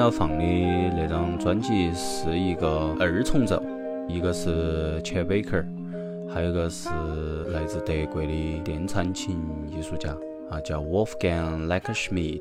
[0.00, 0.44] 要放的
[0.96, 3.62] 那张专辑是一个二重奏，
[4.08, 5.62] 一个是 Chet Baker，
[6.26, 6.88] 还有一个是
[7.52, 10.16] 来自德国的电颤琴艺术家
[10.48, 12.40] 啊，叫 Wolfgang Leckerschmidt。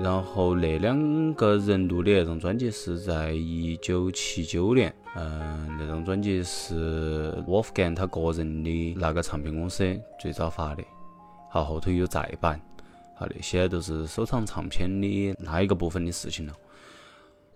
[0.00, 10.82] 然后那两个人录的那张专辑是在一九七九年，嗯，那张专辑是 Wolfgang 他个人的那个唱片公司最早发的，
[11.50, 12.58] 好后头有再版。
[13.16, 16.54] 好，那些都是收藏唱片的那一个部分的事情了。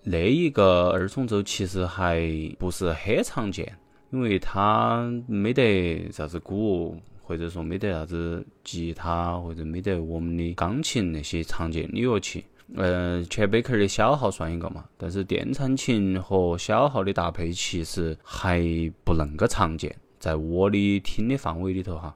[0.05, 2.22] 那一个二重奏其实还
[2.58, 3.77] 不是很常见，
[4.11, 12.44] 因为它没得啥子鼓，或者说没得啥子吉他，或者没得我们的钢琴那些常见的乐器。
[12.74, 18.61] 嗯，全贝克的小号算一个嘛，但是电颤琴和小号的搭配其实还
[19.05, 22.14] 不恁个常见，在我的听的范围里头哈。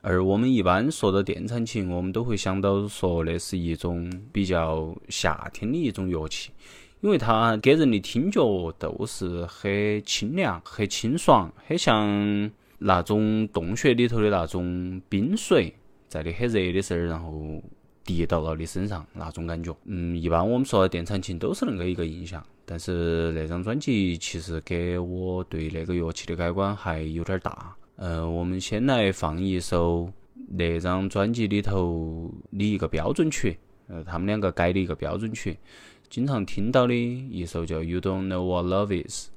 [0.00, 6.50] 而我们一般说到电颤琴，我们都会想到说那是一种比较夏天的一种乐器，
[7.00, 8.40] 因为它给人的听觉
[8.78, 15.74] 都是很清凉、很清爽，很像那种洞穴里头的那种冰水，
[16.08, 17.62] 在你很热的时候，然后
[18.04, 19.76] 滴到了你身上那种感觉。
[19.84, 27.76] 嗯，一般我们说电颤琴都是恁个一个印象，但是那张专辑其实给我对那个乐器的改观还有点儿大。
[27.96, 30.10] 呃，我们先来放一首
[30.48, 35.58] 那张专辑里头的一个标准曲，呃，他们两个改的一个标准曲，
[36.10, 39.28] 经常听到的一首叫《You Don't Know What Love Is》。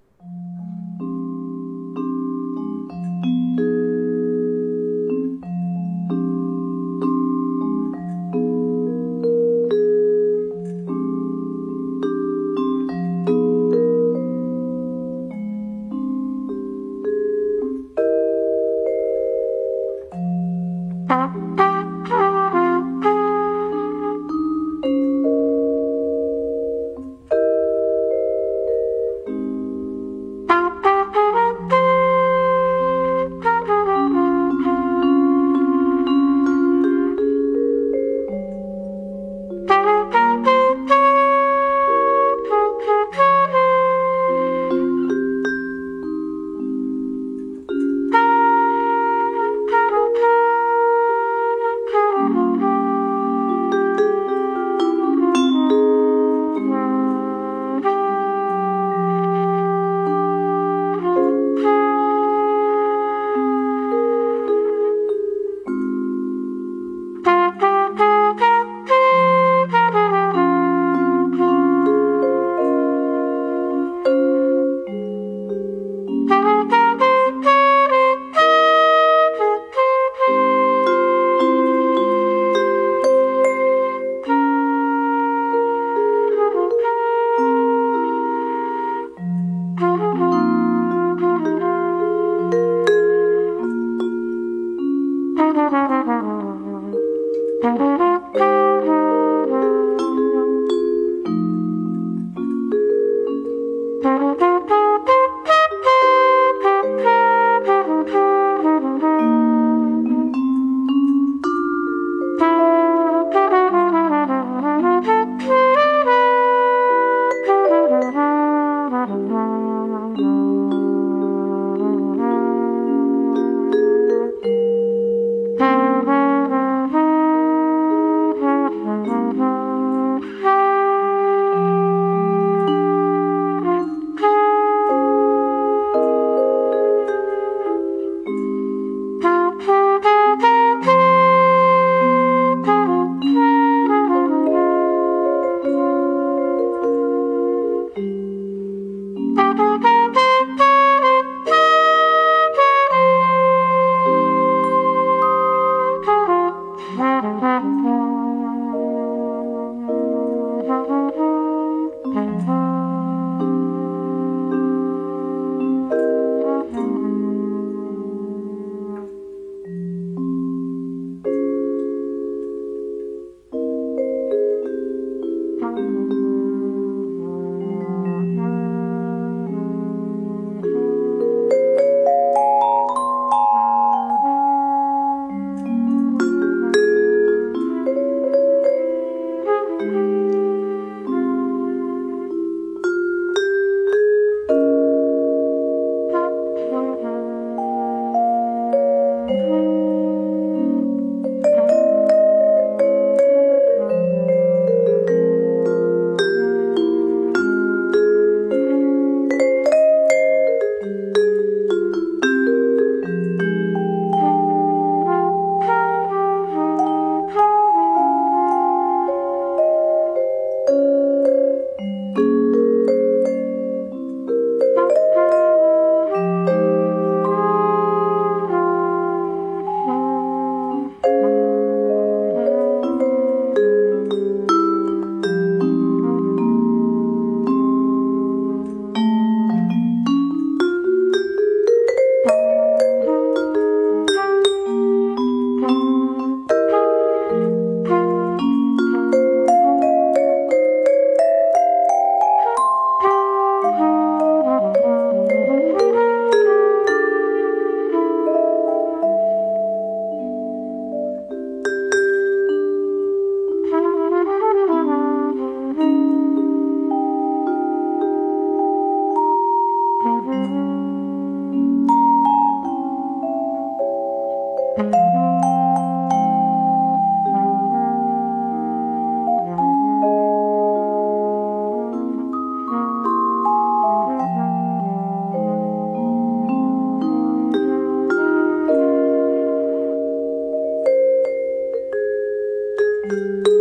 [293.11, 293.60] Música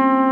[0.00, 0.29] Yeah.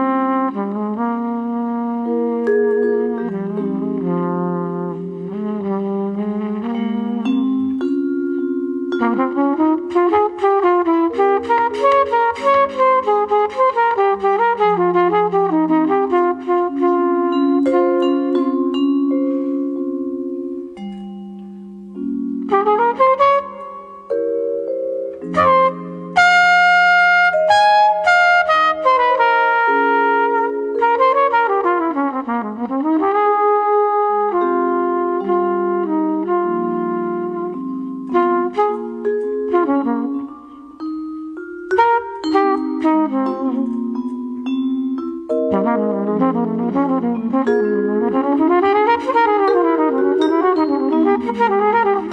[51.99, 52.13] Thank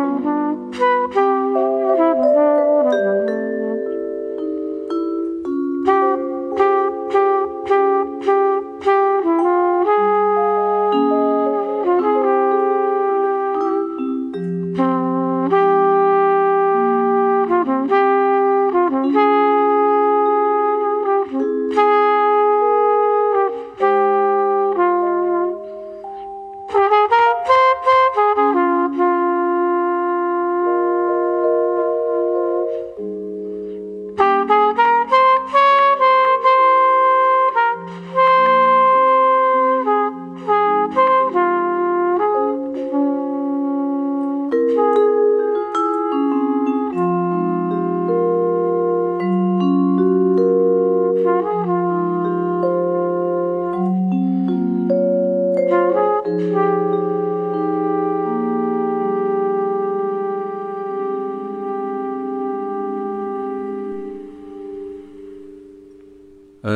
[0.00, 0.05] you.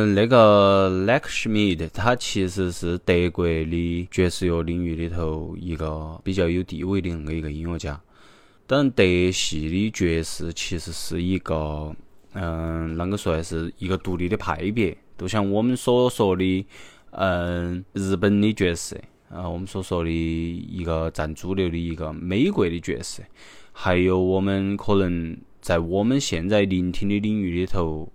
[0.03, 8.01] 嗯，那个 Lakshmid，他其实是德国的爵士乐领域里头一个比较有地位的那个一个音乐家。
[8.65, 11.95] 当然，德系的爵士其实是一个，
[12.33, 14.97] 嗯，啷个说还是一个独立的派别。
[15.19, 16.65] 就像我们所说的，
[17.11, 23.21] 嗯，日本的爵士，啊，我们所说的一个占主流的一个美国的爵士，
[23.71, 28.11] 还有我们可能在我们现在聆听的领域里头。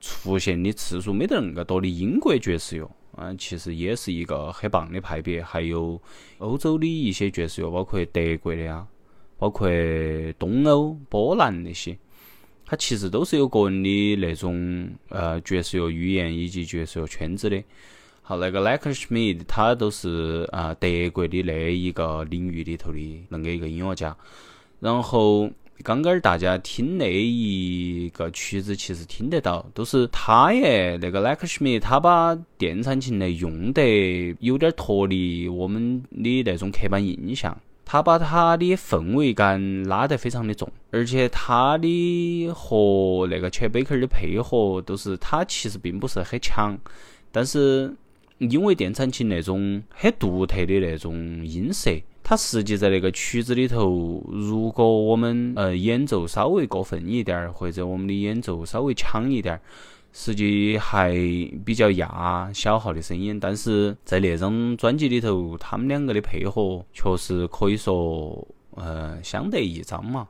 [0.00, 5.42] 出现的次数没得那么多的英国爵士乐，嗯，其实也是一个很棒的派别。
[5.42, 6.00] 还有
[6.38, 8.86] 欧洲的一些爵士乐，包括德国的呀，
[9.38, 9.68] 包括
[10.38, 11.98] 东欧、波兰那些，
[12.64, 17.62] 它其实都是有个人的那种呃爵士乐语言以及爵士乐圈子的。
[18.22, 24.16] 好，那个 l a c k s m i t h 他都是啊德国的那一个领域里头的那个一个音乐家，
[24.80, 25.50] 然后。
[25.82, 30.98] 刚刚大家听那一个曲子，其实听得到，都是他耶。
[31.00, 46.78] 那个 Lakshmi，他把电颤琴来用得有点脱离我们的那种刻板印象，他把他的氛围感拉得非常的重，而且他的和那个 c h e b a k e r 的配合都是他其实并不是很强，
[47.32, 47.94] 但是
[48.38, 51.90] 因为电颤琴那种很独特的那种音色。
[52.22, 59.60] 它实际在那个曲子里头，如果我们呃演奏稍微过分一点儿，或者我们的演奏稍微强一点儿，
[60.12, 61.12] 实际还
[61.64, 63.40] 比较压小号的声音。
[63.40, 68.46] 但是在那张专辑里头，他们两个的配合确实可以说
[68.76, 70.28] 呃相得益彰嘛。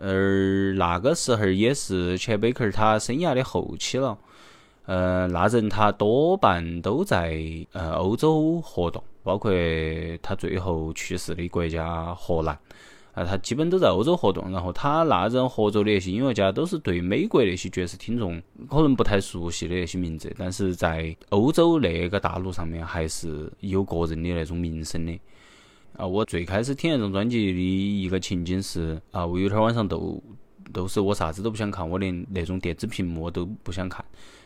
[0.00, 4.18] 而那个时候也是钱贝克他生涯的后期了，
[4.86, 7.40] 呃，那人他多半都在
[7.72, 9.02] 呃欧洲活动。
[9.22, 9.50] 包括
[10.22, 12.58] 他最后去世的国家荷兰，
[13.12, 25.18] 啊，他基本都在欧洲活动，然后他那阵合作的那些音乐家都是对美国那些爵士听众可能不太熟悉的那些名字，但是在欧洲那个大陆上面还是有个人的那种名声的。
[25.96, 27.58] 啊，我最开始听那种专辑的
[28.02, 30.22] 一个情景是，啊，我有天晚上都
[30.72, 34.04] 都是我啥子都不想看，我连那种电子屏幕我都不想看，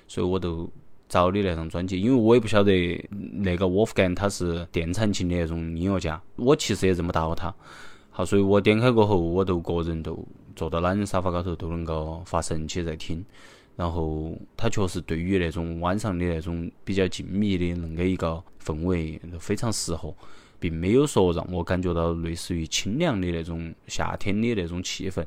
[0.09, 0.71] 所以我都
[1.13, 2.73] 找的那张专辑，因为我也不晓得
[3.11, 7.55] 那个 Wolfgang 他是电弹琴的那种音乐家，我其实也认不到他。
[8.09, 10.27] 好，所以我点开过后，我都个人都
[10.57, 13.23] 坐到懒人沙发高头都能够发神起在听。
[13.77, 20.15] 然后他确实对于那种晚上的那种比较静谧的恁个一个氛围非常适合，
[20.59, 25.23] 并没有说让我感觉到类似于清凉的那种夏天的那种气氛。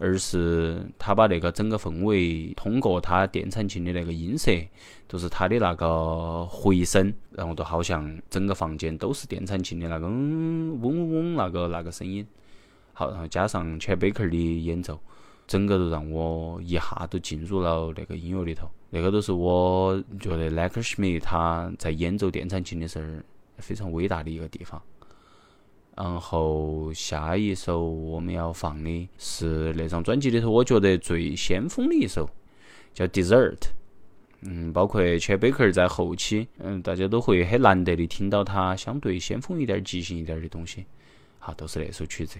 [0.00, 4.50] 而是他把那个整个氛围通过他电弹琴的那个音色，
[5.06, 12.26] 就是他的那个回声，然后就好像整个房间都是电弹琴的那个嗡嗡嗡那个那个声音。
[12.94, 14.98] 好，然后加上全贝克的演奏，
[15.46, 18.68] 整个都让我一下都进入了那个音乐里头。
[18.88, 23.06] 那个都是我觉得 Lakersme，他在演奏电弹琴的时候
[23.58, 24.80] 非常伟大的一个地方。
[25.96, 32.28] 然后下一首我们要放的是那张专辑里头我觉得最先锋的一首，
[32.94, 33.56] 叫《Desert》。
[34.42, 40.86] 嗯，包括切贝克在后期，嗯，大家都会很难得的听到他相对先锋一点、即兴一点的东西。
[41.38, 42.38] 好，都是那首曲子。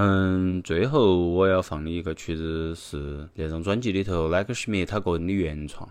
[0.00, 5.90] 嗯，最后我要放的一个曲子是那张专辑里头 likeshme 他个人的原创，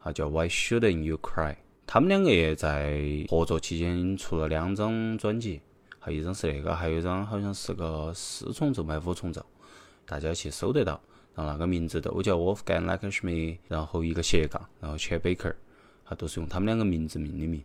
[0.00, 1.56] 啊叫 Why Shouldn't You Cry。
[1.86, 5.62] 他们两个在合作期间出了两张专辑，
[5.98, 9.42] 还一张是那个，还有一张好像是个四重奏还五重奏，
[10.04, 11.00] 大家去搜得到。
[11.34, 15.54] 然后那个名字都叫 wolfganglikeme 然后一个斜杠，然后 c h e Baker，
[16.04, 17.64] 啊都是用他们两个名字命的名。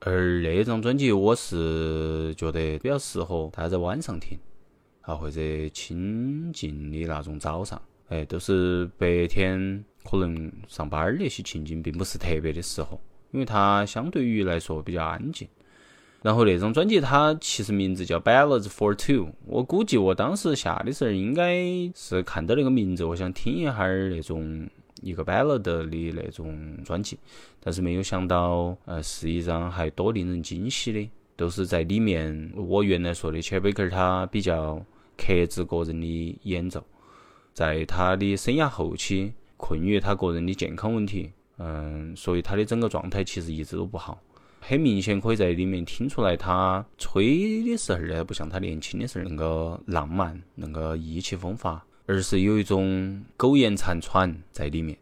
[0.00, 4.36] 而那张专辑我是觉得比较适合大家在晚上听。
[5.02, 12.98] 啊，或者清静的那种早上，哎，都是白天可能上班儿那些情景，并不是特别的适合，
[13.32, 15.48] 因为它相对于来说比较安静。
[16.22, 21.64] 然后那张专辑它其实名字叫《Ballads for Two》，我估计我当时下的时候应该
[21.96, 24.68] 是看到那个名字，我想听一下儿那种
[25.00, 27.18] 一个 ballad 的那种专辑，
[27.58, 34.80] 但是没有想到，呃，是一张还多令人惊喜的，都是在里面我原来说的 c h e b a k e r 他比较。
[35.16, 36.82] 克制个人的演奏，
[37.52, 44.20] 在他的生涯后期困于他个人的健康问题，嗯，所以他的整个状态其实一直都不好。
[44.64, 54.96] 很明显可以在里面听出来，他吹的时候呢，不像他年轻的时候那个浪漫，那个意气风发，而是有一种苟延残喘在里面。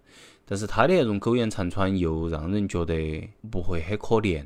[0.46, 4.44] 但是他的那种苟延残喘又让人觉得不会很可怜。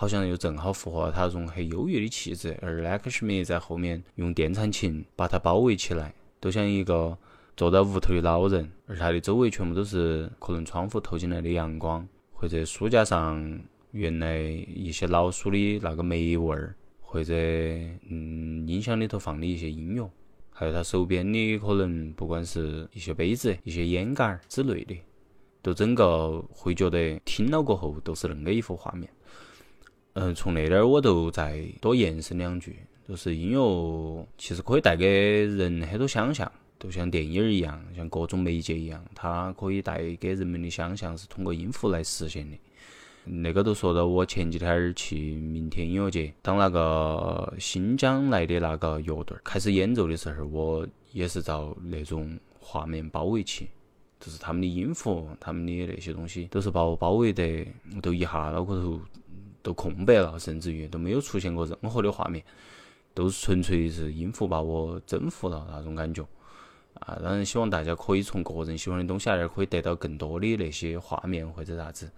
[0.00, 7.18] 好像又正好符合他那种很优越的气质，而 Lakshmi 在后面用电弹琴把他包围起来，都像一个
[7.54, 13.60] 坐在屋头的老人，而他的周围全部都是可能窗户透进来的阳光，或者书架上
[13.90, 20.10] 原来一些老鼠的那个霉味儿，或者嗯音响里头放的一些音乐，
[20.50, 24.96] 还有他手边的可能不管是一些杯子、一些烟杆儿之类的，
[25.60, 29.06] 都整个会觉得听了过后都是恁个一幅画面。
[30.14, 32.76] 嗯，从那点儿我都再多延伸两句，
[33.08, 42.56] 就是音乐其实可以带给人很多想象，就像电影儿一样，像各种媒介一样，它可以带给人们的想象是通过音符来实现的。
[43.24, 53.68] 那个都说到我前几天儿去明天音乐节，当那个新疆来的那个乐队开始演奏的时候，我也是遭那种画面包围起，
[54.18, 59.00] 就是他们的音符，他们的那些东西，都是把我包围得，我都一下脑壳头。
[59.62, 62.44] 都空白了，甚至于都没有出现过任何的画面，
[63.14, 66.22] 都是纯粹是音符把我征服了那种感觉。
[66.94, 72.10] 啊，当然希望大家可以从个人喜欢的东西那儿可以得到更多的那些画面或者啥子。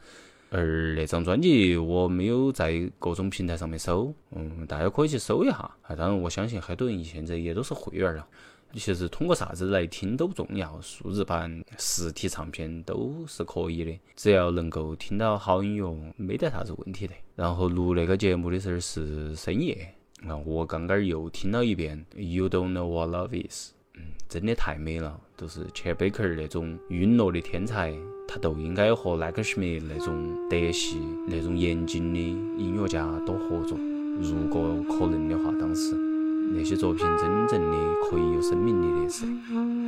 [0.51, 5.55] 而那张专辑我没有在各种平台上面搜，嗯，大家可以去搜一下。
[5.57, 8.27] 啊，当然我相信很多人现在也都是会员了。
[8.75, 17.13] 其实通过啥子来听都不重要，数字版、实体唱片都是可以的，只要能够听到好音乐，没得啥子问题的。
[17.37, 19.95] 然后录那个节目的时候是深夜，
[20.27, 27.95] 啊，我刚刚又听了一遍《You Don't Know What Love Is》，嗯，真的太美了，都是 Chet Baker 那种陨落的天才，
[28.27, 29.43] 他都应该和 Like
[29.81, 33.77] 那种德系、那种严谨的音乐家多合作，
[34.19, 36.12] 如果可能的话，当时。
[36.55, 37.77] 那些作品真正的
[38.09, 39.27] 可以有生命力的是，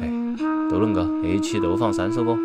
[0.01, 0.11] 哎，
[0.71, 2.37] 都能够这一期都放三首歌，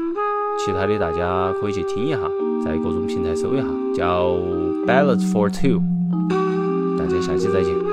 [0.63, 2.19] 其他的大家可以去听一下，
[2.63, 3.63] 在各种平台搜一下，
[3.95, 4.33] 叫
[4.85, 5.81] Ballads for Two。
[6.97, 7.88] 大家下期再见。